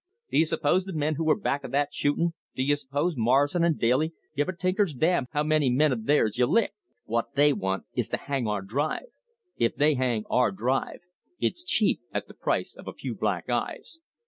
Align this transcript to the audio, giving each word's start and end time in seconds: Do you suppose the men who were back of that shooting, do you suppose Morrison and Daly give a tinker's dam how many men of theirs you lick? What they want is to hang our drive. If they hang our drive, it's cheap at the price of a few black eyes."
Do 0.31 0.39
you 0.39 0.45
suppose 0.45 0.85
the 0.85 0.93
men 0.93 1.13
who 1.13 1.23
were 1.25 1.39
back 1.39 1.63
of 1.63 1.69
that 1.73 1.93
shooting, 1.93 2.33
do 2.55 2.63
you 2.63 2.75
suppose 2.75 3.15
Morrison 3.15 3.63
and 3.63 3.77
Daly 3.77 4.13
give 4.35 4.49
a 4.49 4.51
tinker's 4.55 4.95
dam 4.95 5.27
how 5.31 5.43
many 5.43 5.69
men 5.69 5.91
of 5.91 6.05
theirs 6.07 6.39
you 6.39 6.47
lick? 6.47 6.73
What 7.05 7.35
they 7.35 7.53
want 7.53 7.85
is 7.93 8.09
to 8.09 8.17
hang 8.17 8.47
our 8.47 8.63
drive. 8.63 9.09
If 9.57 9.75
they 9.75 9.93
hang 9.93 10.25
our 10.27 10.51
drive, 10.51 11.01
it's 11.39 11.63
cheap 11.63 11.99
at 12.11 12.27
the 12.27 12.33
price 12.33 12.73
of 12.73 12.87
a 12.87 12.93
few 12.93 13.13
black 13.13 13.47
eyes." 13.47 13.99